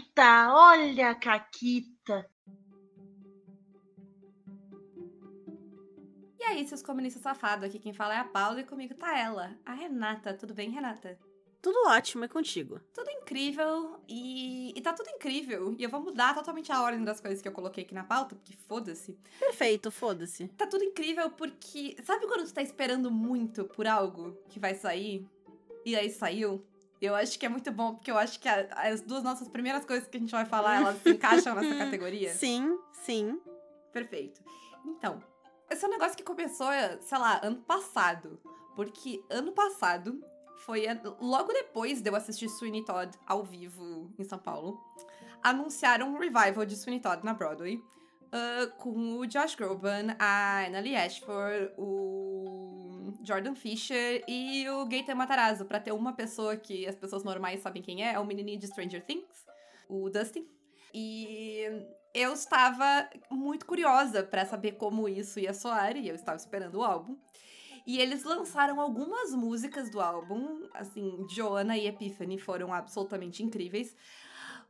[0.00, 2.26] Caquita, olha a Caquita.
[6.38, 9.54] E aí, seus comunistas safados, aqui quem fala é a Paula e comigo tá ela,
[9.64, 10.32] a Renata.
[10.32, 11.18] Tudo bem, Renata?
[11.60, 12.80] Tudo ótimo, é contigo.
[12.94, 15.74] Tudo incrível e, e tá tudo incrível.
[15.78, 18.34] E eu vou mudar totalmente a ordem das coisas que eu coloquei aqui na pauta,
[18.34, 19.18] porque foda-se.
[19.38, 20.48] Perfeito, foda-se.
[20.48, 21.96] Tá tudo incrível porque.
[22.02, 25.28] Sabe quando tu tá esperando muito por algo que vai sair?
[25.84, 26.64] E aí saiu?
[27.00, 29.84] Eu acho que é muito bom, porque eu acho que a, as duas nossas primeiras
[29.84, 32.32] coisas que a gente vai falar, elas se encaixam nessa categoria.
[32.34, 33.40] Sim, sim.
[33.90, 34.42] Perfeito.
[34.84, 35.22] Então,
[35.70, 36.68] esse é um negócio que começou,
[37.00, 38.38] sei lá, ano passado.
[38.76, 40.22] Porque ano passado
[40.58, 40.86] foi
[41.20, 44.78] logo depois de eu assistir Sweeney Todd ao vivo em São Paulo.
[45.42, 47.82] Anunciaram um revival de Sweeney Todd na Broadway.
[48.32, 52.79] Uh, com o Josh Groban, a Annalie Ashford, o
[53.22, 57.82] Jordan Fisher e o Gaten Matarazzo, para ter uma pessoa que as pessoas normais sabem
[57.82, 59.46] quem é, é o menininho de Stranger Things,
[59.88, 60.46] o Dustin.
[60.92, 61.64] E
[62.12, 66.84] eu estava muito curiosa para saber como isso ia soar e eu estava esperando o
[66.84, 67.16] álbum.
[67.86, 73.96] E eles lançaram algumas músicas do álbum, assim, Joanna e Epiphany foram absolutamente incríveis.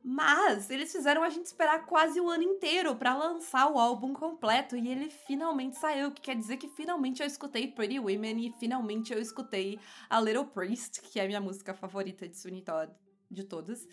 [0.02, 4.74] Mas eles fizeram a gente esperar quase o ano inteiro para lançar o álbum completo
[4.74, 9.12] e ele finalmente saiu, que quer dizer que finalmente eu escutei Pretty Women e finalmente
[9.12, 12.90] eu escutei A Little Priest, que é a minha música favorita de Sweeney Todd
[13.30, 13.86] de todas.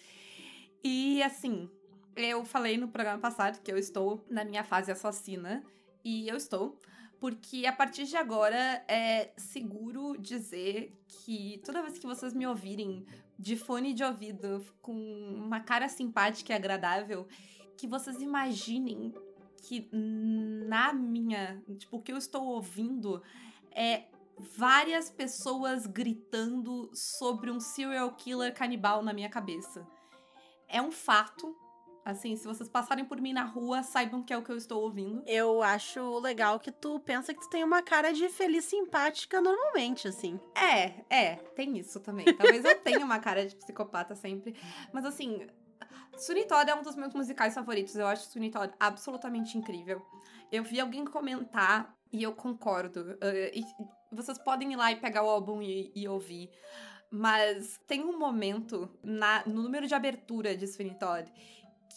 [0.81, 1.69] E assim,
[2.15, 5.61] eu falei no programa passado que eu estou na minha fase assassina
[6.05, 6.79] e eu estou
[7.19, 13.05] porque a partir de agora é seguro dizer que toda vez que vocês me ouvirem
[13.37, 17.27] de fone de ouvido com uma cara simpática e agradável,
[17.77, 19.13] que vocês imaginem
[19.61, 23.21] que na minha, tipo, o que eu estou ouvindo
[23.71, 24.05] é
[24.37, 29.87] várias pessoas gritando sobre um serial killer canibal na minha cabeça.
[30.67, 31.55] É um fato,
[32.07, 34.81] Assim, se vocês passarem por mim na rua, saibam que é o que eu estou
[34.81, 35.21] ouvindo.
[35.27, 40.07] Eu acho legal que tu pensa que tu tem uma cara de feliz simpática normalmente,
[40.07, 40.39] assim.
[40.55, 42.23] É, é, tem isso também.
[42.33, 44.55] Talvez eu tenha uma cara de psicopata sempre.
[44.93, 45.47] Mas assim,
[46.17, 47.93] Sweeney Todd é um dos meus musicais favoritos.
[47.97, 50.01] Eu acho Sweeney Todd absolutamente incrível.
[50.49, 53.01] Eu vi alguém comentar e eu concordo.
[53.21, 53.65] Uh, e
[54.13, 56.49] vocês podem ir lá e pegar o álbum e, e ouvir.
[57.11, 61.29] Mas tem um momento na, no número de abertura de Sweeney Todd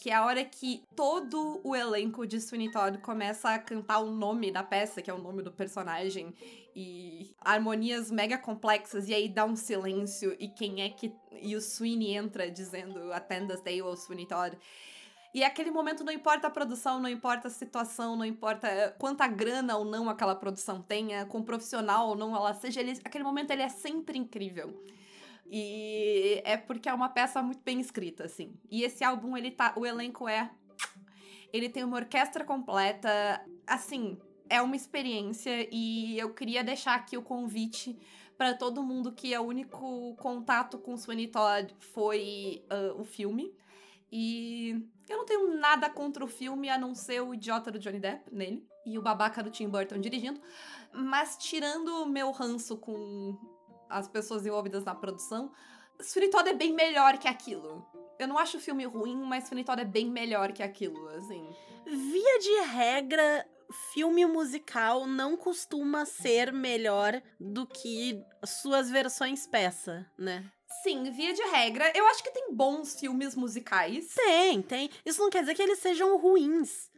[0.00, 4.10] que é a hora que todo o elenco de Sweeney Todd começa a cantar o
[4.10, 6.34] nome da peça, que é o nome do personagem,
[6.74, 11.14] e harmonias mega complexas, e aí dá um silêncio, e quem é que.
[11.42, 14.56] E o Sweeney entra dizendo Attend us Day ou Sweeney Todd.
[15.34, 19.76] E aquele momento não importa a produção, não importa a situação, não importa quanta grana
[19.76, 23.62] ou não aquela produção tenha, com profissional ou não ela seja, ele, aquele momento ele
[23.62, 24.82] é sempre incrível.
[25.52, 28.54] E é porque é uma peça muito bem escrita, assim.
[28.70, 29.74] E esse álbum, ele tá.
[29.76, 30.48] O elenco é.
[31.52, 33.44] Ele tem uma orquestra completa.
[33.66, 34.16] Assim,
[34.48, 35.68] é uma experiência.
[35.72, 37.98] E eu queria deixar aqui o convite
[38.38, 43.52] para todo mundo que é o único contato com Sweeney Todd foi uh, o filme.
[44.10, 47.98] E eu não tenho nada contra o filme, a não ser o idiota do Johnny
[47.98, 48.64] Depp nele.
[48.86, 50.40] E o babaca do Tim Burton dirigindo.
[50.92, 53.36] Mas tirando o meu ranço com
[53.90, 55.52] as pessoas envolvidas na produção,
[56.00, 57.86] Sweeney Todd é bem melhor que aquilo.
[58.18, 61.46] Eu não acho o filme ruim, mas Sweeney Todd é bem melhor que aquilo, assim.
[61.86, 63.46] Via de regra,
[63.92, 70.50] filme musical não costuma ser melhor do que suas versões peça, né?
[70.82, 71.92] Sim, via de regra.
[71.94, 74.14] Eu acho que tem bons filmes musicais.
[74.14, 74.90] Tem, tem.
[75.04, 76.89] Isso não quer dizer que eles sejam ruins.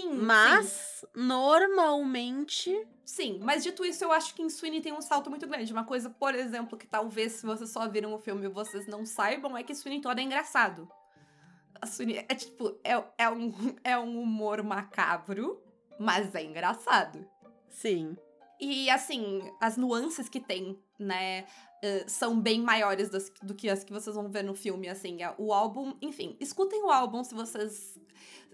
[0.00, 0.14] Sim.
[0.14, 1.06] Mas, sim.
[1.14, 2.86] normalmente.
[3.04, 5.72] Sim, mas dito isso, eu acho que em Sweeney tem um salto muito grande.
[5.72, 9.06] Uma coisa, por exemplo, que talvez se vocês só viram o filme e vocês não
[9.06, 10.90] saibam, é que Sweeney Todd é engraçado.
[11.80, 13.52] A Sweeney é tipo, é, é, um,
[13.82, 15.62] é um humor macabro,
[15.98, 17.26] mas é engraçado.
[17.68, 18.16] Sim.
[18.60, 23.84] E assim, as nuances que tem, né, uh, são bem maiores das, do que as
[23.84, 25.22] que vocês vão ver no filme, assim.
[25.22, 27.98] É, o álbum, enfim, escutem o álbum se vocês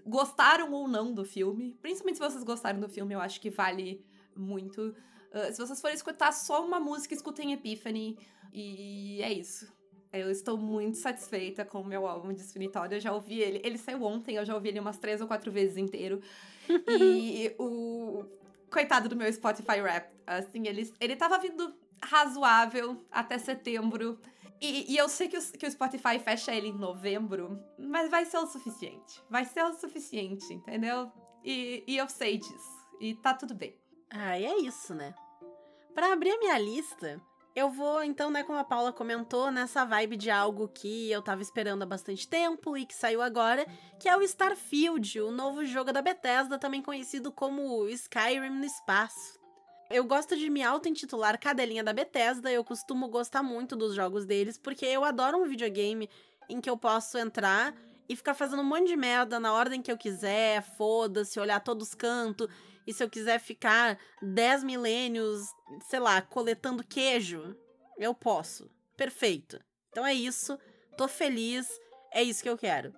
[0.05, 1.77] gostaram ou não do filme.
[1.81, 4.05] Principalmente se vocês gostaram do filme, eu acho que vale
[4.35, 4.95] muito.
[5.31, 8.17] Uh, se vocês forem escutar só uma música, escutem Epiphany.
[8.51, 9.71] E é isso.
[10.11, 12.95] Eu estou muito satisfeita com o meu álbum de Spiritório.
[12.95, 13.59] Eu já ouvi ele.
[13.63, 16.21] Ele saiu ontem, eu já ouvi ele umas três ou quatro vezes inteiro.
[16.87, 18.23] e o.
[18.69, 20.11] Coitado do meu Spotify Rap.
[20.25, 24.19] Assim, ele, ele tava vindo razoável até setembro.
[24.63, 28.23] E, e, eu sei que o, que o Spotify fecha ele em novembro, mas vai
[28.23, 29.21] ser o suficiente.
[29.29, 31.11] Vai ser o suficiente, entendeu?
[31.43, 32.87] E, e eu sei disso.
[32.97, 33.77] E tá tudo bem.
[34.09, 35.13] Ah, e é isso, né?
[35.93, 37.21] Para abrir a minha lista,
[37.53, 41.41] Eu vou, então, né, como a Paula comentou, nessa vibe de algo que eu tava
[41.41, 43.67] esperando há bastante tempo e que saiu agora,
[43.99, 49.42] que é o Starfield, o novo jogo da Bethesda, também conhecido como Skyrim no espaço.
[49.89, 54.57] Eu gosto de me auto-intitular cadelinha da Bethesda, eu costumo gostar muito dos jogos deles,
[54.57, 56.09] porque eu adoro um videogame
[56.49, 57.75] em que eu posso entrar
[58.07, 61.89] e ficar fazendo um monte de merda na ordem que eu quiser, foda-se, olhar todos
[61.89, 62.47] os cantos,
[62.87, 65.41] e se eu quiser ficar 10 milênios,
[65.89, 67.55] sei lá, coletando queijo,
[67.97, 68.69] eu posso.
[68.97, 69.59] Perfeito.
[69.89, 70.57] Então é isso,
[70.97, 71.67] tô feliz,
[72.11, 72.93] é isso que eu quero.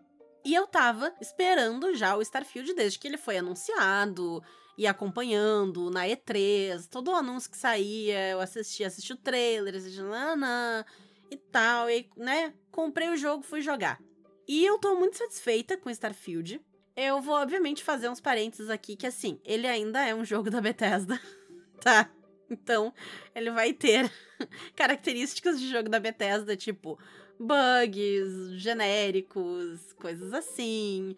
[0.45, 4.43] E eu tava esperando já o Starfield desde que ele foi anunciado,
[4.77, 10.01] e acompanhando na E3, todo o anúncio que saía, eu assisti, assisti o trailer, assisti
[10.01, 10.83] nanã,
[11.31, 13.99] e tal, e, né, comprei o jogo, fui jogar.
[14.47, 16.61] E eu tô muito satisfeita com Starfield.
[16.95, 20.61] Eu vou, obviamente, fazer uns parênteses aqui, que assim, ele ainda é um jogo da
[20.61, 21.19] Bethesda,
[21.81, 22.09] tá?
[22.49, 22.93] Então,
[23.33, 24.11] ele vai ter
[24.75, 26.99] características de jogo da Bethesda, tipo
[27.39, 31.15] bugs, genéricos, coisas assim.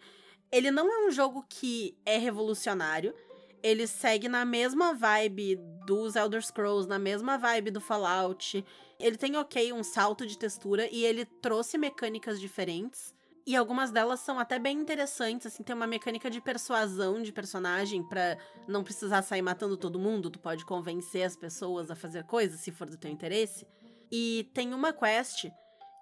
[0.50, 3.14] Ele não é um jogo que é revolucionário.
[3.62, 5.56] Ele segue na mesma vibe
[5.86, 8.64] dos Elder Scrolls, na mesma vibe do Fallout.
[8.98, 13.14] Ele tem, ok, um salto de textura e ele trouxe mecânicas diferentes.
[13.48, 18.06] E algumas delas são até bem interessantes, assim, tem uma mecânica de persuasão de personagem
[18.06, 18.36] para
[18.68, 22.70] não precisar sair matando todo mundo, tu pode convencer as pessoas a fazer coisas se
[22.70, 23.66] for do teu interesse.
[24.12, 25.48] E tem uma quest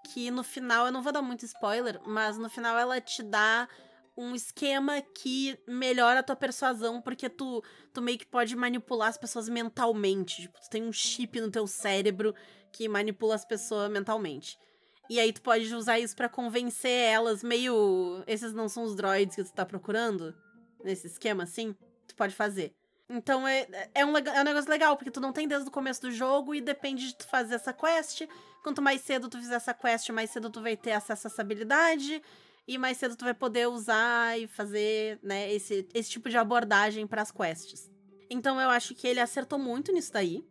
[0.07, 3.69] que no final, eu não vou dar muito spoiler, mas no final ela te dá
[4.17, 7.63] um esquema que melhora a tua persuasão, porque tu,
[7.93, 10.43] tu meio que pode manipular as pessoas mentalmente.
[10.43, 12.35] Tipo, tu tem um chip no teu cérebro
[12.73, 14.59] que manipula as pessoas mentalmente.
[15.09, 18.23] E aí tu pode usar isso para convencer elas, meio.
[18.27, 20.35] Esses não são os droids que tu tá procurando?
[20.83, 21.75] Nesse esquema assim?
[22.07, 22.76] Tu pode fazer.
[23.09, 26.03] Então é, é, um, é um negócio legal, porque tu não tem desde o começo
[26.03, 28.23] do jogo e depende de tu fazer essa quest.
[28.63, 31.43] Quanto mais cedo tu fizer essa quest, mais cedo tu vai ter acesso a essa
[31.43, 32.21] habilidade.
[32.67, 37.07] E mais cedo tu vai poder usar e fazer, né, esse, esse tipo de abordagem
[37.07, 37.89] para as quests.
[38.29, 40.45] Então eu acho que ele acertou muito nisso daí.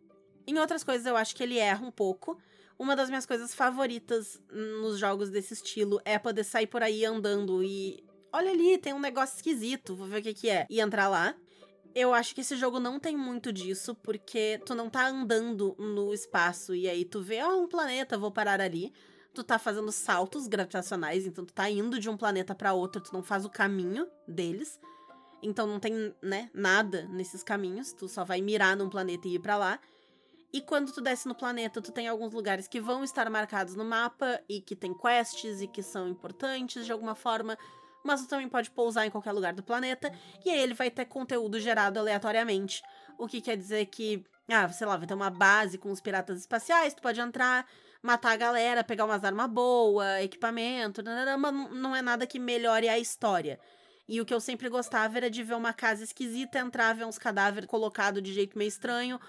[0.46, 2.38] Em outras coisas eu acho que ele erra um pouco.
[2.78, 7.62] Uma das minhas coisas favoritas nos jogos desse estilo é poder sair por aí andando
[7.62, 8.02] e.
[8.32, 10.66] Olha ali, tem um negócio esquisito, vou ver o que, que é.
[10.68, 11.34] E entrar lá.
[11.98, 16.12] Eu acho que esse jogo não tem muito disso, porque tu não tá andando no
[16.12, 18.92] espaço e aí tu vê, ó, oh, um planeta, vou parar ali.
[19.32, 23.14] Tu tá fazendo saltos gravitacionais, então tu tá indo de um planeta para outro, tu
[23.14, 24.78] não faz o caminho deles.
[25.42, 29.38] Então não tem, né, nada nesses caminhos, tu só vai mirar num planeta e ir
[29.38, 29.80] para lá.
[30.52, 33.86] E quando tu desce no planeta, tu tem alguns lugares que vão estar marcados no
[33.86, 37.56] mapa e que tem quests e que são importantes de alguma forma,
[38.06, 40.12] mas tu também pode pousar em qualquer lugar do planeta
[40.44, 42.82] e aí ele vai ter conteúdo gerado aleatoriamente.
[43.18, 46.40] O que quer dizer que, ah, sei lá, vai ter uma base com os piratas
[46.40, 47.66] espaciais, tu pode entrar,
[48.02, 51.02] matar a galera, pegar umas armas boas, equipamento,
[51.38, 53.58] mas não é nada que melhore a história.
[54.08, 57.18] E o que eu sempre gostava era de ver uma casa esquisita, entrar, ver uns
[57.18, 59.20] cadáveres colocados de jeito meio estranho,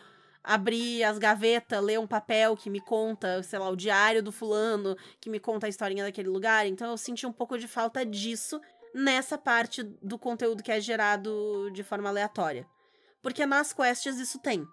[0.47, 4.95] abrir as gavetas, ler um papel que me conta, sei lá, o diário do fulano,
[5.19, 6.65] que me conta a historinha daquele lugar.
[6.65, 8.61] Então eu senti um pouco de falta disso
[8.93, 12.65] nessa parte do conteúdo que é gerado de forma aleatória.
[13.21, 14.65] Porque nas quests isso tem.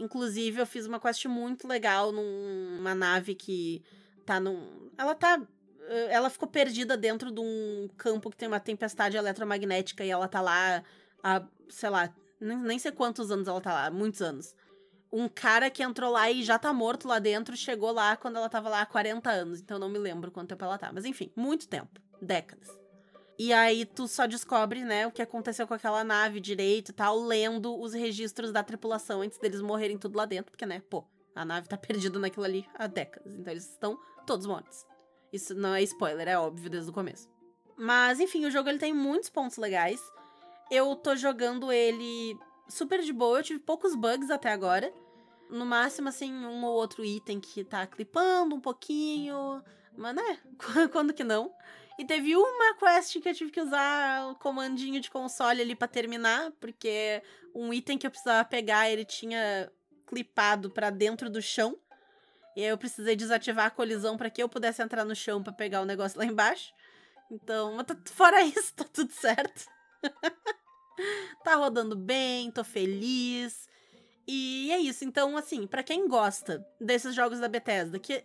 [0.00, 3.84] Inclusive, eu fiz uma quest muito legal numa nave que
[4.26, 4.90] tá num.
[4.98, 5.40] Ela tá.
[5.88, 10.26] Eh, ela ficou perdida dentro de um campo que tem uma tempestade eletromagnética e ela
[10.26, 10.82] tá lá
[11.22, 14.56] há, sei lá, nem sei quantos anos ela tá lá, muitos anos
[15.12, 18.48] um cara que entrou lá e já tá morto lá dentro, chegou lá quando ela
[18.48, 19.60] tava lá há 40 anos.
[19.60, 20.90] Então não me lembro quanto tempo ela tá.
[20.92, 22.00] Mas enfim, muito tempo.
[22.22, 22.68] Décadas.
[23.38, 27.18] E aí tu só descobre, né, o que aconteceu com aquela nave direito e tal,
[27.18, 30.52] lendo os registros da tripulação antes deles morrerem tudo lá dentro.
[30.52, 33.34] Porque, né, pô, a nave tá perdida naquilo ali há décadas.
[33.34, 34.84] Então eles estão todos mortos.
[35.32, 37.28] Isso não é spoiler, é óbvio desde o começo.
[37.76, 40.00] Mas, enfim, o jogo ele tem muitos pontos legais.
[40.70, 42.38] Eu tô jogando ele
[42.70, 43.38] super de boa.
[43.38, 44.92] Eu tive poucos bugs até agora.
[45.48, 49.62] No máximo, assim, um ou outro item que tá clipando um pouquinho.
[49.96, 50.38] Mas, né?
[50.92, 51.52] Quando que não?
[51.98, 55.86] E teve uma quest que eu tive que usar o comandinho de console ali para
[55.86, 57.22] terminar, porque
[57.54, 59.70] um item que eu precisava pegar, ele tinha
[60.06, 61.76] clipado para dentro do chão.
[62.56, 65.52] E aí eu precisei desativar a colisão para que eu pudesse entrar no chão para
[65.52, 66.72] pegar o negócio lá embaixo.
[67.30, 69.66] Então, tá, fora isso, tá tudo certo.
[71.44, 73.68] tá rodando bem, tô feliz.
[74.26, 75.04] E é isso.
[75.04, 78.24] Então, assim, para quem gosta desses jogos da Bethesda, que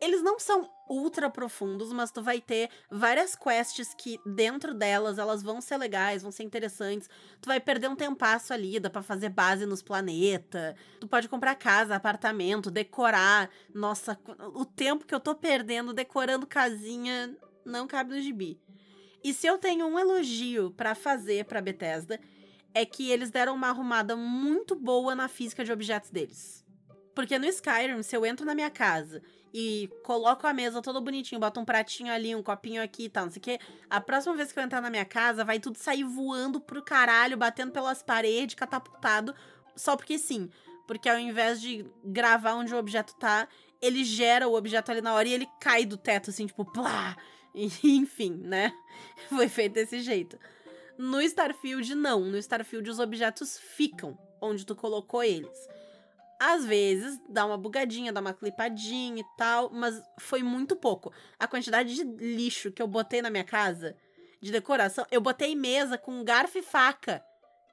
[0.00, 5.44] eles não são ultra profundos, mas tu vai ter várias quests que dentro delas elas
[5.44, 7.08] vão ser legais, vão ser interessantes.
[7.40, 10.74] Tu vai perder um tempasso ali, dá pra fazer base nos planetas.
[11.00, 13.48] Tu pode comprar casa, apartamento, decorar.
[13.72, 14.18] Nossa,
[14.54, 18.60] o tempo que eu tô perdendo decorando casinha não cabe no gibi.
[19.22, 22.20] E se eu tenho um elogio para fazer para Bethesda,
[22.74, 26.64] é que eles deram uma arrumada muito boa na física de objetos deles.
[27.14, 31.40] Porque no Skyrim, se eu entro na minha casa e coloco a mesa todo bonitinho,
[31.40, 33.58] boto um pratinho ali, um copinho aqui e tal, não sei o quê,
[33.90, 37.36] a próxima vez que eu entrar na minha casa, vai tudo sair voando pro caralho,
[37.36, 39.34] batendo pelas paredes, catapultado,
[39.76, 40.48] só porque sim.
[40.86, 43.46] Porque ao invés de gravar onde o objeto tá,
[43.80, 47.14] ele gera o objeto ali na hora e ele cai do teto, assim, tipo, plá!
[47.82, 48.72] Enfim, né?
[49.28, 50.38] Foi feito desse jeito.
[50.98, 52.20] No Starfield, não.
[52.20, 55.68] No Starfield, os objetos ficam onde tu colocou eles.
[56.38, 61.12] Às vezes, dá uma bugadinha, dá uma clipadinha e tal, mas foi muito pouco.
[61.38, 63.96] A quantidade de lixo que eu botei na minha casa,
[64.40, 67.24] de decoração, eu botei mesa com garfo e faca.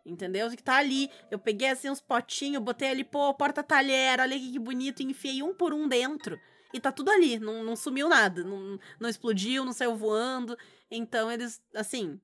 [0.05, 0.49] Entendeu?
[0.51, 1.09] Que tá ali.
[1.31, 5.53] Eu peguei assim uns potinhos, botei ali, pô, porta-talher, olha que bonito, e enfiei um
[5.53, 6.39] por um dentro.
[6.73, 8.43] E tá tudo ali, não, não sumiu nada.
[8.43, 10.57] Não, não explodiu, não saiu voando.
[10.89, 12.19] Então eles, assim,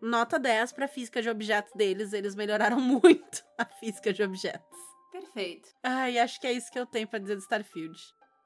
[0.00, 2.12] nota 10 pra física de objetos deles.
[2.12, 4.78] Eles melhoraram muito a física de objetos.
[5.10, 5.70] Perfeito.
[5.82, 7.98] Ai, acho que é isso que eu tenho pra dizer do Starfield.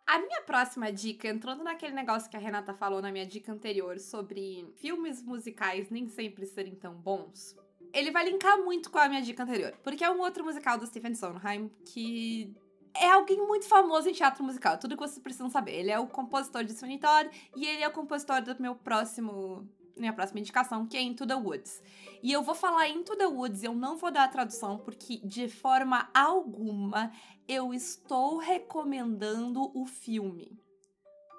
[0.06, 3.98] A minha próxima dica, entrando naquele negócio que a Renata falou na minha dica anterior
[4.00, 7.56] sobre filmes musicais nem sempre serem tão bons,
[7.92, 9.72] ele vai linkar muito com a minha dica anterior.
[9.82, 12.52] Porque é um outro musical do Stephen Sondheim que
[12.94, 15.72] é alguém muito famoso em teatro musical, tudo que vocês precisam saber.
[15.72, 19.68] Ele é o compositor de Sweeney Todd e ele é o compositor do meu próximo
[19.96, 21.82] minha próxima indicação, que é Into the Woods.
[22.22, 25.46] E eu vou falar Into the Woods, eu não vou dar a tradução, porque de
[25.46, 27.12] forma alguma
[27.46, 30.58] eu estou recomendando o filme,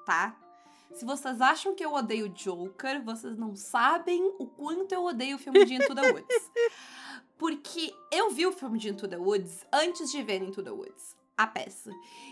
[0.05, 0.37] tá?
[0.93, 5.39] Se vocês acham que eu odeio Joker, vocês não sabem o quanto eu odeio o
[5.39, 6.51] filme de Into the Woods.
[7.37, 11.20] Porque eu vi o filme de Into the Woods antes de ver Into the Woods
[11.37, 11.91] a peça.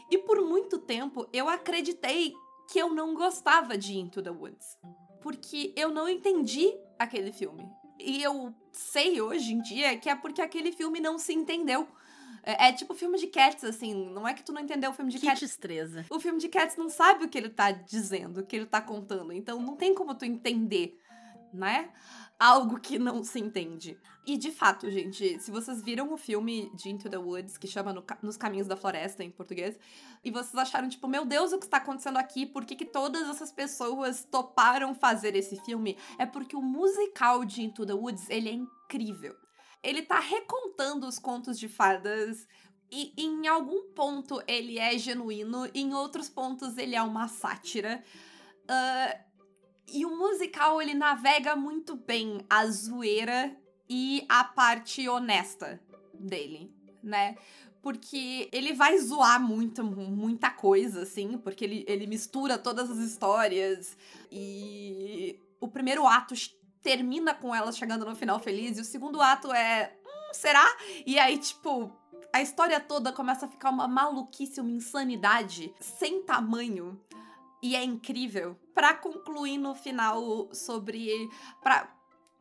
[0.10, 2.34] E por muito tempo eu acreditei
[2.70, 4.78] que eu não gostava de Into the Woods.
[5.22, 7.68] Porque eu não entendi aquele filme.
[8.00, 11.88] E eu sei hoje em dia que é porque aquele filme não se entendeu.
[12.44, 13.94] É, é tipo filme de Cats, assim.
[14.12, 15.42] Não é que tu não entendeu o filme de que Cats.
[15.42, 16.06] destreza.
[16.10, 18.82] O filme de Cats não sabe o que ele tá dizendo, o que ele tá
[18.82, 19.34] contando.
[19.34, 20.98] Então não tem como tu entender,
[21.54, 21.90] né?
[22.40, 24.00] Algo que não se entende.
[24.26, 27.92] E de fato, gente, se vocês viram o filme de Into the Woods, que chama
[27.92, 29.78] no, Nos Caminhos da Floresta em português,
[30.24, 32.46] e vocês acharam, tipo, meu Deus, o que está acontecendo aqui?
[32.46, 35.98] Por que, que todas essas pessoas toparam fazer esse filme?
[36.18, 39.36] É porque o musical de Into the Woods, ele é incrível.
[39.84, 42.48] Ele tá recontando os contos de fadas.
[42.92, 48.04] E em algum ponto ele é genuíno, em outros pontos ele é uma sátira.
[48.66, 49.29] Uh,
[49.94, 53.56] e o musical, ele navega muito bem a zoeira
[53.90, 55.82] e a parte honesta
[56.14, 57.36] dele, né?
[57.82, 63.98] Porque ele vai zoar muito, muita coisa, assim, porque ele, ele mistura todas as histórias
[64.32, 66.34] e o primeiro ato
[66.82, 69.94] termina com elas chegando no final feliz e o segundo ato é.
[70.06, 70.66] Hum, será?
[71.06, 71.92] E aí, tipo,
[72.32, 77.00] a história toda começa a ficar uma maluquice, uma insanidade sem tamanho
[77.62, 78.58] e é incrível.
[78.74, 81.30] Para concluir no final sobre
[81.62, 81.96] para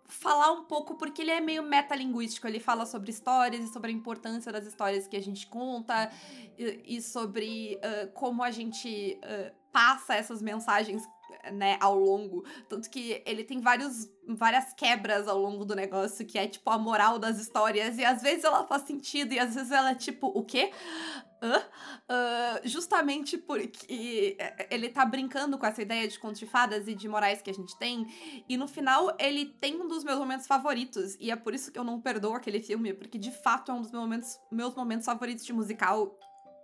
[0.08, 3.94] falar um pouco porque ele é meio metalinguístico, ele fala sobre histórias e sobre a
[3.94, 6.10] importância das histórias que a gente conta
[6.58, 11.02] e, e sobre uh, como a gente uh, passa essas mensagens
[11.52, 12.44] né, ao longo.
[12.68, 16.78] Tanto que ele tem vários, várias quebras ao longo do negócio, que é tipo a
[16.78, 17.98] moral das histórias.
[17.98, 20.70] E às vezes ela faz sentido, e às vezes ela é tipo, o quê?
[21.40, 24.36] Uh, justamente porque
[24.70, 27.54] ele tá brincando com essa ideia de contos de fadas e de morais que a
[27.54, 28.06] gente tem.
[28.48, 31.16] E no final, ele tem um dos meus momentos favoritos.
[31.20, 33.80] E é por isso que eu não perdoo aquele filme, porque de fato é um
[33.80, 36.18] dos meus momentos, meus momentos favoritos de musical.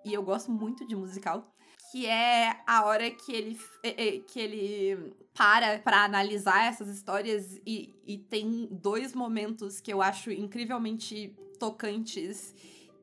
[0.05, 1.54] E eu gosto muito de musical
[1.95, 3.57] que é a hora que ele,
[4.27, 10.33] que ele para para analisar essas histórias e, e tem dois momentos que eu acho
[10.33, 12.53] incrivelmente tocantes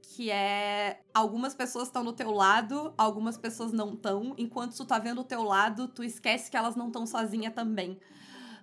[0.01, 4.35] que é algumas pessoas estão no teu lado, algumas pessoas não estão.
[4.37, 7.97] Enquanto tu tá vendo o teu lado, tu esquece que elas não estão sozinhas também.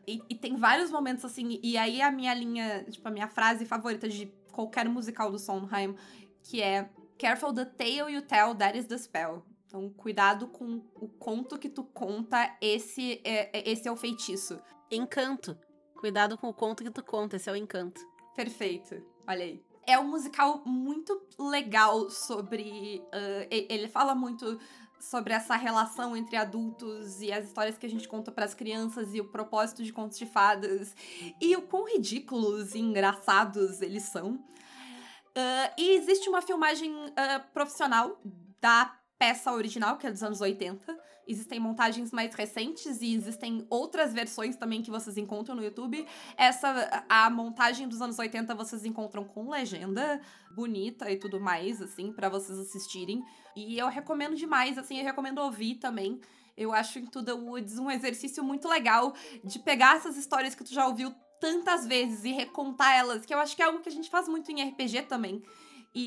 [0.07, 3.65] E, e, tem vários momentos assim, e aí a minha linha, tipo, a minha frase
[3.65, 5.97] favorita de qualquer musical do Sondheim,
[6.43, 9.48] que é Careful the tale you tell, that is the spell.
[9.69, 14.59] Então, cuidado com o conto que tu conta, esse é, é, esse é o feitiço.
[14.91, 15.59] Encanto.
[15.95, 18.01] Cuidado com o conto que tu conta, esse é o encanto.
[18.35, 19.05] Perfeito.
[19.27, 19.63] Olha aí.
[19.87, 23.03] É um musical muito legal sobre.
[23.09, 24.59] Uh, ele fala muito
[24.99, 29.15] sobre essa relação entre adultos e as histórias que a gente conta para as crianças
[29.15, 30.97] e o propósito de contos de fadas
[31.41, 34.33] e o quão ridículos e engraçados eles são.
[34.33, 38.19] Uh, e existe uma filmagem uh, profissional
[38.61, 40.97] da peça original, que é dos anos 80.
[41.27, 46.07] Existem montagens mais recentes e existem outras versões também que vocês encontram no YouTube.
[46.37, 50.21] Essa, a montagem dos anos 80 vocês encontram com legenda
[50.55, 53.23] bonita e tudo mais, assim, para vocês assistirem.
[53.55, 56.19] E eu recomendo demais, assim, eu recomendo ouvir também.
[56.57, 60.73] Eu acho em The Woods um exercício muito legal de pegar essas histórias que tu
[60.73, 63.93] já ouviu tantas vezes e recontar elas, que eu acho que é algo que a
[63.93, 65.43] gente faz muito em RPG também.
[65.95, 66.03] E,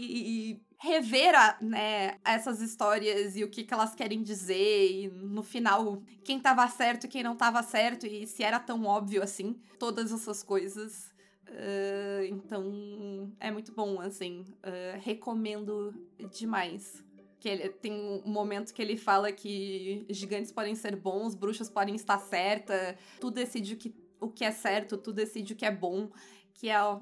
[0.51, 5.43] e rever a, né, essas histórias e o que, que elas querem dizer, e no
[5.43, 9.61] final, quem tava certo e quem não tava certo, e se era tão óbvio assim,
[9.77, 11.13] todas essas coisas.
[11.47, 15.93] Uh, então, é muito bom, assim, uh, recomendo
[16.31, 17.03] demais.
[17.39, 21.93] Que ele tem um momento que ele fala que gigantes podem ser bons, bruxas podem
[21.93, 25.71] estar certa, tu decide o que, o que é certo, tu decide o que é
[25.71, 26.09] bom,
[26.55, 27.01] que é ó,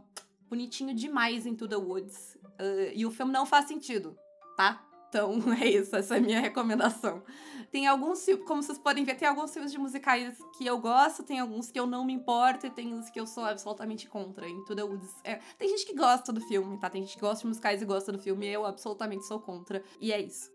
[0.49, 2.37] bonitinho demais em To The Woods.
[2.59, 4.17] Uh, e o filme não faz sentido,
[4.57, 4.85] tá?
[5.09, 7.23] Então é isso, essa é a minha recomendação.
[7.71, 11.39] Tem alguns como vocês podem ver, tem alguns filmes de musicais que eu gosto, tem
[11.39, 14.47] alguns que eu não me importo e tem uns que eu sou absolutamente contra.
[14.47, 15.15] Em The Woods.
[15.23, 16.89] É, tem gente que gosta do filme, tá?
[16.89, 19.83] Tem gente que gosta de musicais e gosta do filme, eu absolutamente sou contra.
[19.99, 20.51] E é isso.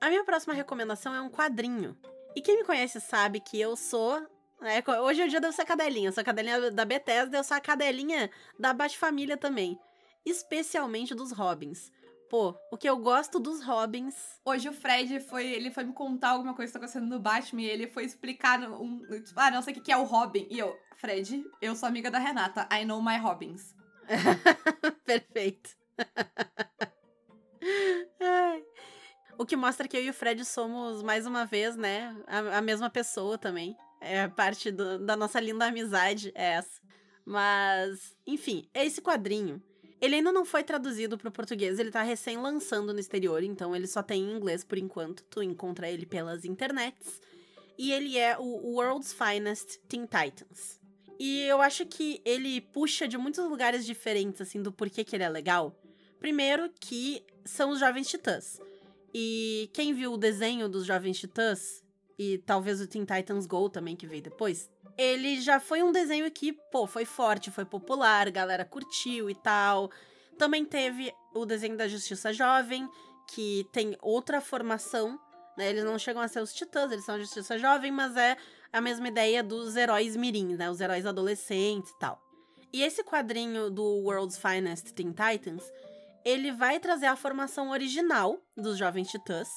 [0.00, 1.96] A minha próxima recomendação é um quadrinho.
[2.34, 4.26] E quem me conhece sabe que eu sou
[4.62, 6.08] é, hoje é o dia da eu ser cadelinha.
[6.08, 9.78] Eu sou a cadelinha da Bethesda, eu sou a cadelinha da Bat-Família também
[10.26, 11.92] especialmente dos Robins.
[12.28, 14.16] Pô, o que eu gosto dos Robins.
[14.44, 15.46] Hoje o Fred foi.
[15.46, 18.60] Ele foi me contar alguma coisa que tá acontecendo no Batman e ele foi explicar
[18.68, 18.98] um.
[19.22, 20.44] Tipo, ah, não sei o que é o Robin.
[20.50, 22.68] E eu, Fred, eu sou amiga da Renata.
[22.72, 23.72] I know my Robins.
[25.06, 25.70] Perfeito.
[29.38, 32.60] o que mostra que eu e o Fred somos, mais uma vez, né, a, a
[32.60, 33.76] mesma pessoa também.
[34.06, 36.80] É parte do, da nossa linda amizade, é essa.
[37.24, 39.62] Mas, enfim, esse quadrinho
[40.00, 43.74] ele ainda não foi traduzido para o português, ele tá recém lançando no exterior, então
[43.74, 45.24] ele só tem em inglês por enquanto.
[45.24, 47.20] Tu encontra ele pelas internets.
[47.78, 50.80] E ele é o World's Finest Teen Titans.
[51.18, 55.24] E eu acho que ele puxa de muitos lugares diferentes, assim, do porquê que ele
[55.24, 55.74] é legal.
[56.18, 58.60] Primeiro, que são os Jovens Titãs.
[59.14, 61.82] E quem viu o desenho dos Jovens Titãs,
[62.18, 66.30] e talvez o Teen Titans Go também, que veio depois, ele já foi um desenho
[66.30, 69.90] que, pô, foi forte, foi popular, galera curtiu e tal.
[70.38, 72.88] Também teve o desenho da Justiça Jovem,
[73.28, 75.18] que tem outra formação,
[75.56, 75.68] né?
[75.68, 78.36] Eles não chegam a ser os titãs, eles são a Justiça Jovem, mas é
[78.72, 80.70] a mesma ideia dos heróis mirim, né?
[80.70, 82.22] Os heróis adolescentes e tal.
[82.72, 85.64] E esse quadrinho do World's Finest Teen Titans,
[86.24, 89.48] ele vai trazer a formação original dos Jovens Titãs,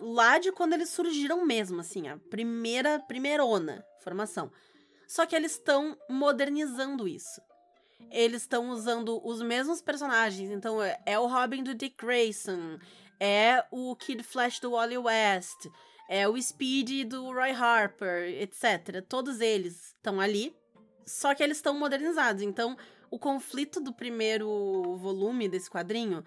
[0.00, 4.50] lá de quando eles surgiram mesmo, assim, a primeira, primeirona formação.
[5.06, 7.40] Só que eles estão modernizando isso.
[8.10, 10.50] Eles estão usando os mesmos personagens.
[10.50, 12.78] Então, é, é o Robin do Dick Grayson,
[13.18, 15.66] é o Kid Flash do Wally West,
[16.08, 19.04] é o Speed do Roy Harper, etc.
[19.06, 20.54] Todos eles estão ali,
[21.04, 22.42] só que eles estão modernizados.
[22.42, 22.76] Então,
[23.10, 26.24] o conflito do primeiro volume desse quadrinho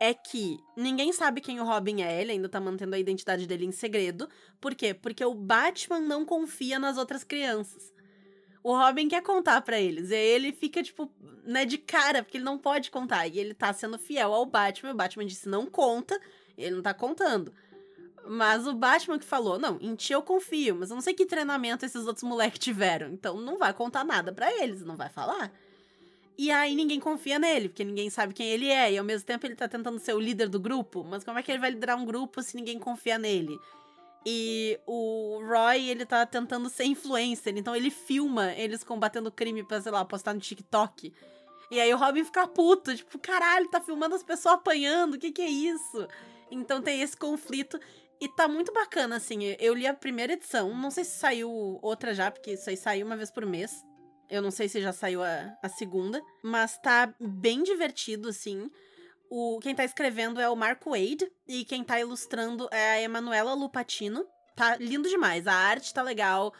[0.00, 3.64] é que ninguém sabe quem o Robin é, ele ainda tá mantendo a identidade dele
[3.64, 4.28] em segredo.
[4.60, 4.94] Por quê?
[4.94, 7.94] Porque o Batman não confia nas outras crianças
[8.66, 10.10] o Robin quer contar para eles.
[10.10, 11.08] E aí ele fica, tipo,
[11.44, 13.24] né, de cara, porque ele não pode contar.
[13.28, 14.90] E ele tá sendo fiel ao Batman.
[14.90, 16.20] O Batman disse não conta,
[16.58, 17.54] e ele não tá contando.
[18.26, 21.24] Mas o Batman que falou, não, em ti eu confio, mas eu não sei que
[21.24, 23.10] treinamento esses outros moleques tiveram.
[23.10, 25.52] Então não vai contar nada para eles, não vai falar.
[26.38, 28.92] E aí ninguém confia nele, porque ninguém sabe quem ele é.
[28.92, 31.02] E ao mesmo tempo ele tá tentando ser o líder do grupo.
[31.02, 33.58] Mas como é que ele vai liderar um grupo se ninguém confia nele?
[34.28, 39.80] E o Roy, ele tá tentando ser influencer, então ele filma eles combatendo crime pra,
[39.80, 41.14] sei lá, postar no TikTok.
[41.70, 45.30] E aí o Robin fica puto, tipo, caralho, tá filmando as pessoas apanhando, o que
[45.30, 46.08] que é isso?
[46.50, 47.78] Então tem esse conflito
[48.20, 49.54] e tá muito bacana, assim.
[49.60, 53.06] Eu li a primeira edição, não sei se saiu outra já, porque isso aí saiu
[53.06, 53.84] uma vez por mês.
[54.28, 58.70] Eu não sei se já saiu a, a segunda, mas tá bem divertido, assim.
[59.30, 63.54] O, quem tá escrevendo é o Marco Wade e quem tá ilustrando é a Emanuela
[63.54, 64.24] Lupatino.
[64.54, 66.54] Tá lindo demais, a arte tá legal,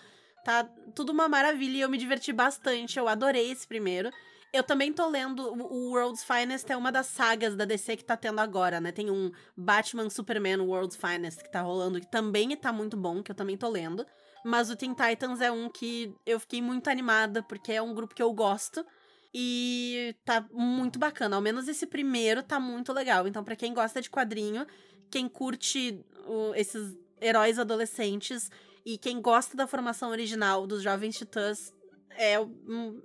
[0.45, 4.11] tá tudo uma maravilha e eu me diverti bastante, eu adorei esse primeiro.
[4.53, 8.17] Eu também tô lendo o World's Finest, é uma das sagas da DC que tá
[8.17, 8.93] tendo agora, né?
[8.93, 13.31] Tem um Batman Superman World's Finest que tá rolando, que também tá muito bom, que
[13.31, 14.07] eu também tô lendo.
[14.47, 18.15] Mas o Teen Titans é um que eu fiquei muito animada, porque é um grupo
[18.15, 18.87] que eu gosto.
[19.35, 21.35] E tá muito bacana.
[21.35, 23.27] Ao menos esse primeiro tá muito legal.
[23.27, 24.65] Então, para quem gosta de quadrinho,
[25.11, 28.49] quem curte o, esses heróis adolescentes.
[28.85, 31.75] E quem gosta da formação original dos Jovens Titãs
[32.11, 32.37] é,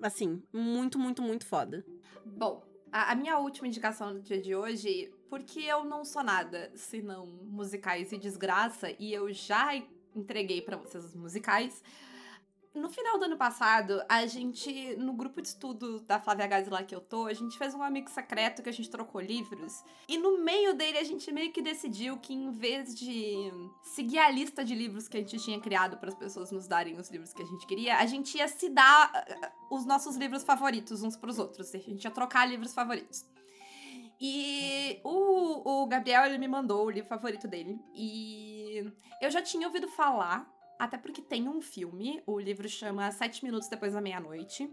[0.04, 1.84] assim, muito, muito, muito foda.
[2.24, 6.72] Bom, a, a minha última indicação do dia de hoje, porque eu não sou nada
[6.76, 9.76] senão musicais e desgraça, e eu já
[10.16, 11.82] entreguei para vocês os musicais.
[12.74, 16.82] No final do ano passado, a gente, no grupo de estudo da Flávia Gazi lá
[16.82, 19.84] que eu tô, a gente fez um amigo secreto que a gente trocou livros.
[20.08, 23.52] E no meio dele, a gente meio que decidiu que em vez de
[23.84, 26.98] seguir a lista de livros que a gente tinha criado para as pessoas nos darem
[26.98, 29.12] os livros que a gente queria, a gente ia se dar
[29.70, 31.76] uh, os nossos livros favoritos uns pros outros.
[31.76, 33.26] A gente ia trocar livros favoritos.
[34.24, 37.78] E o, o Gabriel, ele me mandou o livro favorito dele.
[37.94, 38.51] E
[39.22, 40.50] eu já tinha ouvido falar
[40.82, 44.68] até porque tem um filme, o livro chama Sete Minutos Depois da Meia-Noite.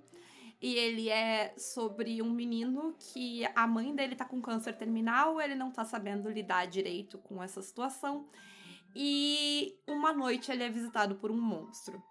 [0.61, 5.55] E ele é sobre um menino que a mãe dele tá com câncer terminal, ele
[5.55, 8.27] não tá sabendo lidar direito com essa situação.
[8.95, 12.03] E uma noite ele é visitado por um monstro.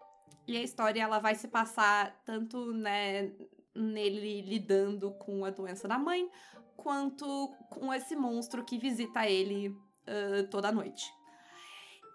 [0.47, 3.33] E a história ela vai se passar tanto né,
[3.75, 6.29] nele lidando com a doença da mãe,
[6.75, 11.11] quanto com esse monstro que visita ele uh, toda noite.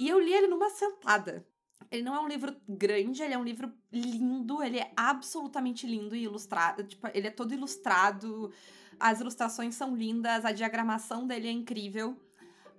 [0.03, 1.47] E eu li ele numa sentada.
[1.89, 6.17] Ele não é um livro grande, ele é um livro lindo, ele é absolutamente lindo
[6.17, 6.83] e ilustrado.
[6.83, 8.53] Tipo, ele é todo ilustrado,
[8.99, 12.17] as ilustrações são lindas, a diagramação dele é incrível.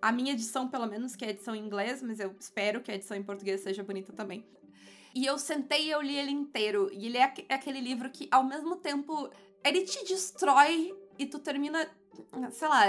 [0.01, 2.91] A minha edição, pelo menos, que é a edição em inglês, mas eu espero que
[2.91, 4.45] a edição em português seja bonita também.
[5.15, 6.89] E eu sentei e eu li ele inteiro.
[6.91, 9.29] E ele é, é aquele livro que, ao mesmo tempo,
[9.63, 11.89] ele te destrói e tu termina,
[12.51, 12.83] sei lá,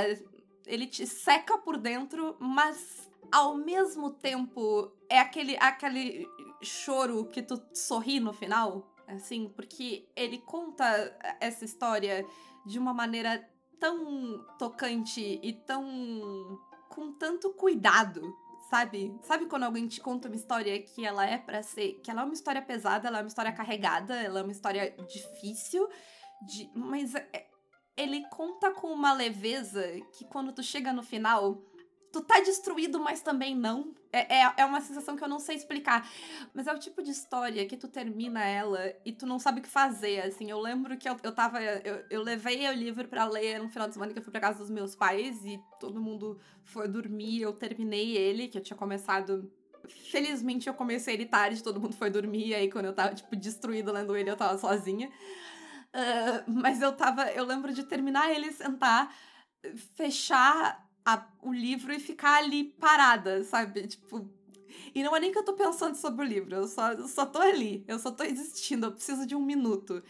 [0.67, 3.04] ele te seca por dentro, mas
[3.35, 6.25] ao mesmo tempo é aquele, aquele
[6.63, 10.87] choro que tu sorri no final, assim, porque ele conta
[11.41, 12.25] essa história
[12.65, 13.45] de uma maneira
[13.81, 16.61] tão tocante e tão.
[16.89, 18.23] com tanto cuidado,
[18.71, 19.13] sabe?
[19.23, 21.95] Sabe quando alguém te conta uma história que ela é para ser.
[22.05, 24.95] que ela é uma história pesada, ela é uma história carregada, ela é uma história
[25.09, 25.89] difícil,
[26.47, 27.49] de, mas é,
[27.97, 29.83] ele conta com uma leveza
[30.17, 31.61] que quando tu chega no final
[32.15, 33.93] tu tá destruído, mas também não.
[34.13, 36.09] É, é, é, uma sensação que eu não sei explicar.
[36.55, 39.63] Mas é o tipo de história que tu termina ela e tu não sabe o
[39.63, 40.49] que fazer, assim.
[40.49, 41.61] Eu lembro que eu, eu tava...
[41.61, 44.41] Eu, eu levei o livro para ler no final de semana que eu fui pra
[44.41, 47.43] casa dos meus pais e todo mundo foi dormir.
[47.43, 49.51] Eu terminei ele, que eu tinha começado...
[49.89, 52.55] Felizmente eu comecei ele tarde, todo mundo foi dormir.
[52.55, 55.11] Aí quando eu tava, tipo, destruída lendo ele, eu tava sozinha.
[55.93, 57.25] Uh, mas eu tava...
[57.33, 59.13] Eu lembro de terminar ele, sentar,
[59.97, 63.87] fechar a, o livro e ficar ali parada, sabe?
[63.87, 64.29] Tipo.
[64.95, 67.25] E não é nem que eu tô pensando sobre o livro, eu só, eu só
[67.27, 70.03] tô ali, eu só tô existindo, eu preciso de um minuto.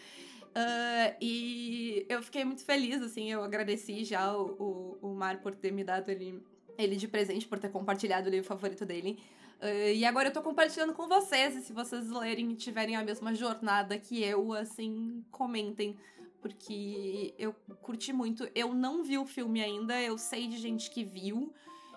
[0.55, 5.55] Uh, e eu fiquei muito feliz, assim, eu agradeci já o, o, o Mar por
[5.55, 6.43] ter me dado ele,
[6.79, 9.19] ele de presente, por ter compartilhado o livro favorito dele.
[9.61, 13.03] Uh, e agora eu tô compartilhando com vocês, e se vocês lerem e tiverem a
[13.03, 15.97] mesma jornada que eu, assim, comentem
[16.45, 18.47] porque eu curti muito.
[18.55, 21.55] Eu não vi o filme ainda, eu sei de gente que viu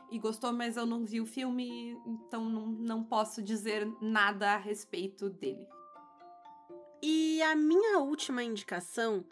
[0.09, 4.57] e gostou, mas eu não vi o filme, então não, não posso dizer nada a
[4.57, 5.67] respeito dele.
[7.03, 9.25] E a minha última indicação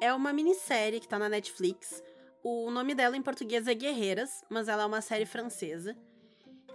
[0.00, 2.00] é uma minissérie que tá na Netflix.
[2.40, 5.96] O nome dela em português é Guerreiras, mas ela é uma série francesa.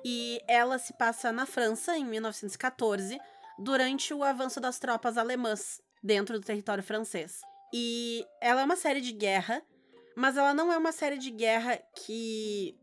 [0.03, 3.17] E ela se passa na França, em 1914,
[3.57, 7.39] durante o avanço das tropas alemãs dentro do território francês.
[7.77, 9.61] E ela é uma série de guerra,
[10.15, 12.73] mas ela não é uma série de guerra que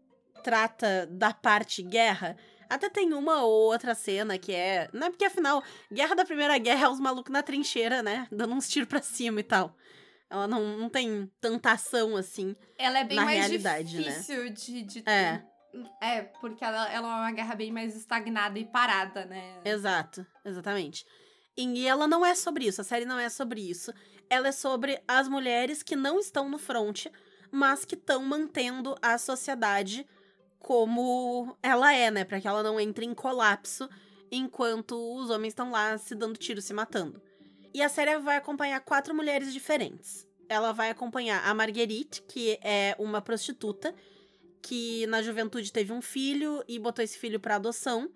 [0.44, 2.36] trata da parte guerra.
[2.68, 4.90] Até tem uma ou outra cena que é.
[4.92, 8.28] Não é porque afinal, guerra da Primeira Guerra é os malucos na trincheira, né?
[8.30, 9.74] Dando uns tiros pra cima e tal.
[10.28, 12.54] Ela não, não tem tanta ação assim.
[12.76, 14.02] Ela é bem na mais realidade, né?
[14.02, 15.08] difícil de, de.
[15.08, 15.42] É.
[16.02, 19.58] É, porque ela, ela é uma guerra bem mais estagnada e parada, né?
[19.64, 21.06] Exato, exatamente.
[21.56, 23.92] E ela não é sobre isso, a série não é sobre isso.
[24.32, 27.04] Ela é sobre as mulheres que não estão no front,
[27.50, 30.06] mas que estão mantendo a sociedade
[30.58, 32.24] como ela é, né?
[32.24, 33.90] Para que ela não entre em colapso
[34.30, 37.20] enquanto os homens estão lá se dando tiro, se matando.
[37.74, 40.26] E a série vai acompanhar quatro mulheres diferentes.
[40.48, 43.94] Ela vai acompanhar a Marguerite, que é uma prostituta
[44.62, 48.10] que na juventude teve um filho e botou esse filho para adoção.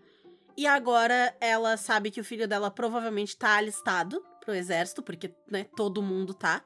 [0.56, 5.66] E agora ela sabe que o filho dela provavelmente tá alistado pro exército, porque, né,
[5.76, 6.64] todo mundo tá.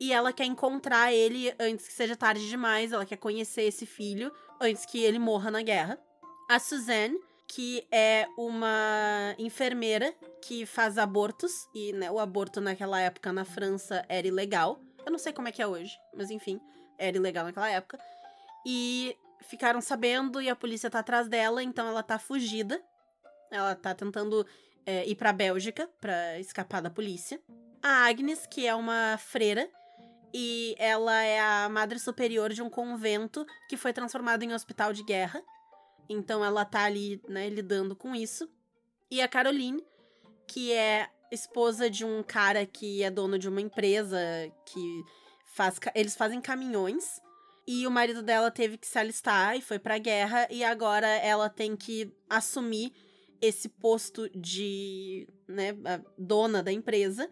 [0.00, 4.32] E ela quer encontrar ele antes que seja tarde demais, ela quer conhecer esse filho
[4.60, 5.98] antes que ele morra na guerra.
[6.48, 13.32] A Suzanne, que é uma enfermeira que faz abortos, e né, o aborto naquela época
[13.32, 14.80] na França era ilegal.
[15.04, 16.58] Eu não sei como é que é hoje, mas enfim,
[16.98, 17.98] era ilegal naquela época.
[18.66, 22.82] E ficaram sabendo e a polícia tá atrás dela, então ela tá fugida.
[23.50, 24.46] Ela tá tentando
[24.86, 27.40] é, ir pra Bélgica pra escapar da polícia.
[27.82, 29.68] A Agnes, que é uma freira,
[30.32, 35.02] e ela é a madre superior de um convento que foi transformado em hospital de
[35.02, 35.42] guerra.
[36.08, 38.48] Então ela tá ali, né, lidando com isso.
[39.10, 39.84] E a Caroline,
[40.46, 44.18] que é esposa de um cara que é dono de uma empresa
[44.64, 45.04] que
[45.54, 47.20] faz eles fazem caminhões
[47.66, 51.48] e o marido dela teve que se alistar e foi pra guerra, e agora ela
[51.48, 52.92] tem que assumir
[53.40, 55.76] esse posto de né,
[56.18, 57.28] dona da empresa,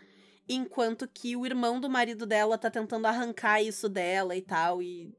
[0.49, 5.13] enquanto que o irmão do marido dela tá tentando arrancar isso dela e tal, e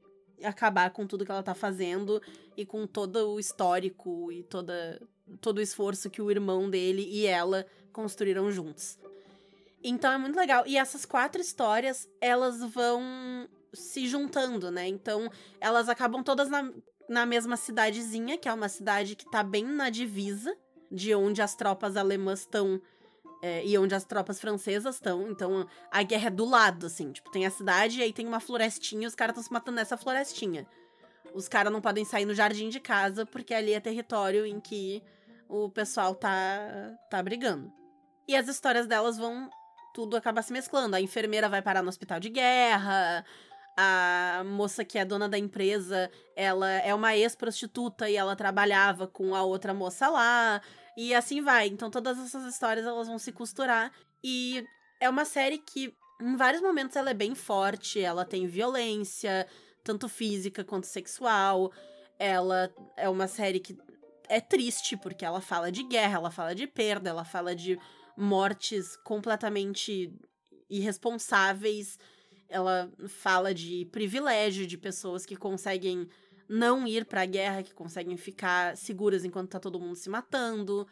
[0.43, 2.21] acabar com tudo que ela tá fazendo
[2.55, 5.01] e com todo o histórico e toda,
[5.41, 8.97] todo o esforço que o irmão dele e ela construíram juntos.
[9.83, 10.63] Então é muito legal.
[10.65, 14.87] E essas quatro histórias, elas vão se juntando, né?
[14.87, 16.71] Então, elas acabam todas na,
[17.09, 20.55] na mesma cidadezinha, que é uma cidade que tá bem na divisa
[20.95, 22.81] de onde as tropas alemãs estão
[23.41, 25.27] é, e onde as tropas francesas estão.
[25.29, 27.11] Então, a guerra é do lado, assim.
[27.11, 29.97] Tipo, tem a cidade e aí tem uma florestinha os caras estão se matando nessa
[29.97, 30.65] florestinha.
[31.33, 35.03] Os caras não podem sair no jardim de casa porque ali é território em que
[35.49, 37.71] o pessoal tá, tá brigando.
[38.27, 39.49] E as histórias delas vão
[39.93, 40.95] tudo acaba se mesclando.
[40.95, 43.23] A enfermeira vai parar no hospital de guerra,
[43.77, 49.35] a moça que é dona da empresa, ela é uma ex-prostituta e ela trabalhava com
[49.35, 50.61] a outra moça lá.
[50.97, 51.67] E assim vai.
[51.67, 53.91] Então todas essas histórias elas vão se costurar.
[54.23, 54.63] E
[54.99, 57.99] é uma série que, em vários momentos, ela é bem forte.
[57.99, 59.47] Ela tem violência,
[59.83, 61.71] tanto física quanto sexual.
[62.17, 63.77] Ela é uma série que
[64.27, 67.77] é triste, porque ela fala de guerra, ela fala de perda, ela fala de
[68.17, 70.11] mortes completamente
[70.69, 71.99] irresponsáveis
[72.47, 76.07] ela fala de privilégio de pessoas que conseguem
[76.47, 80.87] não ir para a guerra, que conseguem ficar seguras enquanto tá todo mundo se matando.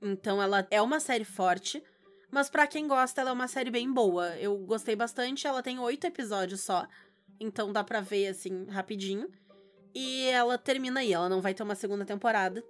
[0.00, 1.82] Então ela é uma série forte,
[2.30, 4.36] mas para quem gosta, ela é uma série bem boa.
[4.36, 6.86] Eu gostei bastante, ela tem oito episódios só,
[7.38, 9.28] então dá pra ver assim rapidinho.
[9.94, 12.64] E ela termina aí, ela não vai ter uma segunda temporada.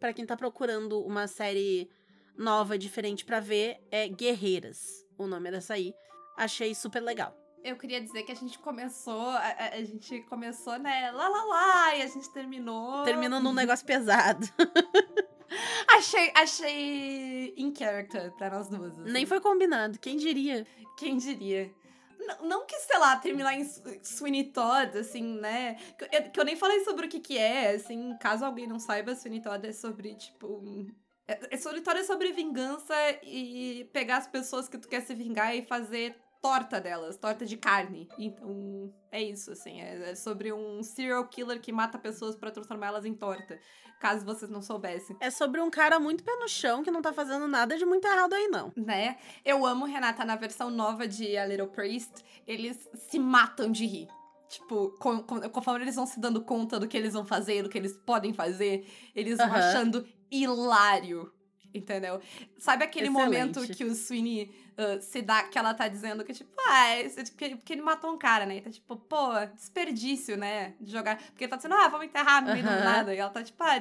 [0.00, 1.88] Para quem tá procurando uma série
[2.36, 5.94] nova, diferente para ver, é Guerreiras, o nome dessa aí.
[6.36, 11.10] Achei super legal eu queria dizer que a gente começou, a, a, gente começou, né,
[11.10, 13.02] lá lá lá, e a gente terminou.
[13.04, 14.46] Terminou num negócio pesado.
[15.96, 18.98] achei, achei in character pra nós duas.
[18.98, 19.10] Assim.
[19.10, 20.66] Nem foi combinado, quem diria?
[20.98, 21.72] Quem diria?
[22.18, 23.64] Não, não que, sei lá, terminar em
[24.02, 25.74] Sweeney Todd, assim, né?
[25.98, 28.78] Que eu, que eu nem falei sobre o que que é, assim, caso alguém não
[28.78, 30.86] saiba, Sweeney Todd é sobre, tipo...
[31.26, 35.56] É, é Todd é sobre vingança e pegar as pessoas que tu quer se vingar
[35.56, 38.06] e fazer torta delas, torta de carne.
[38.18, 39.80] Então, é isso, assim.
[39.80, 43.58] É, é sobre um serial killer que mata pessoas para transformá-las em torta.
[43.98, 45.16] Caso vocês não soubessem.
[45.20, 48.06] É sobre um cara muito pé no chão que não tá fazendo nada de muito
[48.06, 48.70] errado aí, não.
[48.76, 49.16] Né?
[49.42, 52.12] Eu amo, Renata, na versão nova de A Little Priest,
[52.46, 54.08] eles se matam de rir.
[54.46, 57.70] Tipo, com, com, conforme eles vão se dando conta do que eles vão fazer, do
[57.70, 61.32] que eles podem fazer, eles vão achando hilário
[61.74, 62.20] entendeu?
[62.56, 63.24] Sabe aquele Excelente.
[63.24, 67.08] momento que o Sweeney uh, se dá, que ela tá dizendo que, tipo, ah, é,
[67.08, 68.58] porque, porque ele matou um cara, né?
[68.58, 70.74] E tá tipo, pô, desperdício, né?
[70.80, 71.16] De jogar.
[71.16, 73.14] Porque ele tá dizendo, ah, vamos enterrar no meio do nada.
[73.14, 73.80] E ela tá tipo, ah,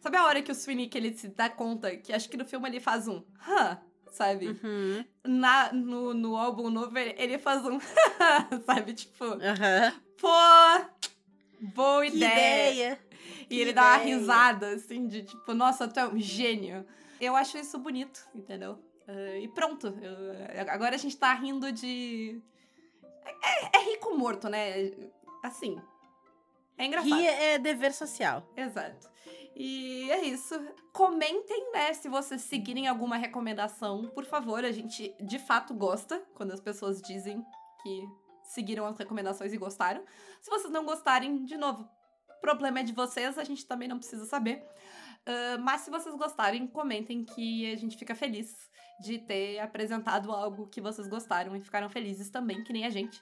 [0.00, 2.44] sabe a hora que o Sweeney, que ele se dá conta, que acho que no
[2.44, 3.78] filme ele faz um, hã?
[4.10, 4.48] Sabe?
[4.48, 5.04] Uhum.
[5.24, 7.78] Na, no, no álbum novo, ele, ele faz um,
[8.66, 8.94] sabe?
[8.94, 9.92] Tipo, uhum.
[10.18, 10.28] pô,
[11.60, 12.72] boa ideia.
[12.72, 13.08] ideia.
[13.42, 13.74] E que ele ideia.
[13.74, 16.84] dá uma risada, assim, de tipo, nossa, tu é um gênio.
[17.20, 18.78] Eu acho isso bonito, entendeu?
[19.08, 19.88] Uh, e pronto.
[19.88, 22.40] Eu, agora a gente tá rindo de.
[23.24, 24.92] É, é rico morto, né?
[25.42, 25.80] Assim.
[26.76, 27.14] É engraçado.
[27.14, 28.48] Rir é dever social.
[28.56, 29.08] Exato.
[29.56, 30.54] E é isso.
[30.92, 34.08] Comentem, né, se vocês seguirem alguma recomendação.
[34.10, 37.44] Por favor, a gente de fato gosta quando as pessoas dizem
[37.82, 38.08] que
[38.44, 40.04] seguiram as recomendações e gostaram.
[40.40, 41.88] Se vocês não gostarem, de novo,
[42.40, 44.64] problema é de vocês, a gente também não precisa saber.
[45.28, 48.50] Uh, mas se vocês gostarem, comentem que a gente fica feliz
[48.98, 53.20] de ter apresentado algo que vocês gostaram e ficaram felizes também, que nem a gente.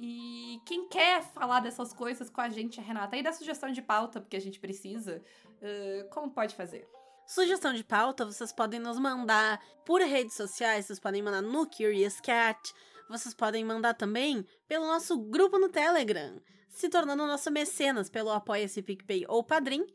[0.00, 4.22] E quem quer falar dessas coisas com a gente, Renata, e da sugestão de pauta,
[4.22, 5.22] porque a gente precisa,
[5.60, 6.88] uh, como pode fazer?
[7.26, 12.20] Sugestão de pauta, vocês podem nos mandar por redes sociais, vocês podem mandar no Curious
[12.20, 12.72] Cat,
[13.08, 18.82] vocês podem mandar também pelo nosso grupo no Telegram, se tornando nosso mecenas pelo Apoia-se
[18.82, 19.86] PicPay ou Padrim,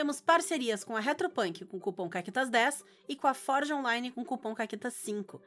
[0.00, 4.54] temos parcerias com a Retropunk com cupom CAQUITAS10 e com a Forge Online com cupom
[4.54, 5.38] CAQUITAS5.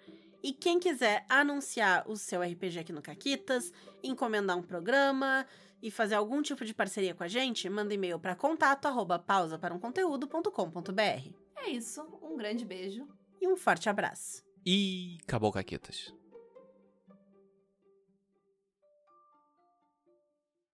[0.43, 5.43] E quem quiser anunciar o seu RPG aqui no Caquitas, encomendar um programa
[5.81, 9.57] e fazer algum tipo de parceria com a gente, manda e-mail para contato arroba pausa
[9.57, 11.33] para um conteúdo.com.br.
[11.57, 13.07] É isso, um grande beijo.
[13.41, 14.43] E um forte abraço.
[14.63, 16.13] E acabou, Caquetas.